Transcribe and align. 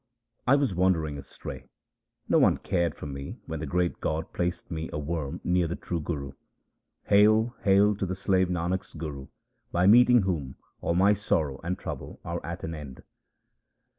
1 0.45 0.59
was 0.59 0.73
wandering 0.73 1.19
astray; 1.19 1.69
no 2.27 2.39
one 2.39 2.57
cared 2.57 2.95
for 2.95 3.05
me 3.05 3.37
when 3.45 3.59
the 3.59 3.67
great 3.67 3.99
God 3.99 4.33
placed 4.33 4.71
me 4.71 4.89
a 4.91 4.97
worm 4.97 5.39
near 5.43 5.67
the 5.67 5.75
true 5.75 5.99
Guru. 6.01 6.31
Hail! 7.03 7.55
hail 7.65 7.95
to 7.97 8.07
the 8.07 8.15
slave 8.15 8.47
Nanak's 8.47 8.93
Guru, 8.95 9.27
by 9.71 9.85
meeting 9.85 10.23
whom 10.23 10.55
all 10.81 10.95
my 10.95 11.13
sorrow 11.13 11.61
and 11.63 11.77
trouble 11.77 12.19
are 12.25 12.43
at 12.43 12.63
an 12.63 12.73
end. 12.73 13.03